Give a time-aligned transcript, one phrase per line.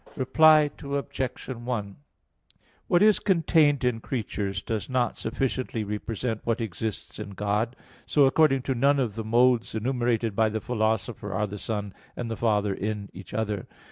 [0.17, 1.45] Reply Obj.
[1.47, 1.95] 1:
[2.87, 7.75] What is contained in creatures does not sufficiently represent what exists in God;
[8.07, 12.31] so according to none of the modes enumerated by the Philosopher, are the Son and
[12.31, 13.67] the Father in each other.